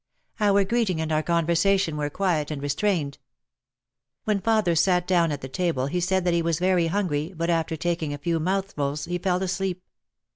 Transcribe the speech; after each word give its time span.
Our 0.39 0.63
greeting 0.63 0.99
and 0.99 1.11
our 1.11 1.21
conversation 1.21 1.95
were 1.95 2.09
quiet 2.09 2.49
and 2.49 2.59
re 2.59 2.69
strained. 2.69 3.19
When 4.23 4.41
father 4.41 4.73
sat 4.73 5.05
down 5.05 5.31
at 5.31 5.41
the 5.41 5.47
table 5.47 5.85
he 5.85 5.99
said 5.99 6.25
that 6.25 6.33
he 6.33 6.41
was 6.41 6.57
very 6.57 6.87
hungry 6.87 7.35
but 7.37 7.51
after 7.51 7.75
taking 7.75 8.11
a 8.11 8.17
few 8.17 8.39
mouthfuls 8.39 9.05
he 9.05 9.19
fell 9.19 9.43
asleep. 9.43 9.83